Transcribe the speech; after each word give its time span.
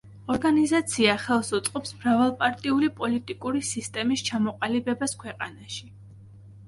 ორგანიზაცია 0.35 1.17
ხელს 1.25 1.51
უწყობს 1.57 1.91
მრავალპარტიული 1.99 2.89
პოლიტიკური 3.01 3.63
სისტემის 3.73 4.25
ჩამოყალიბებას 4.31 5.15
ქვეყანაში. 5.25 5.93